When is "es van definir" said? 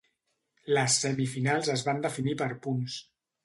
1.77-2.37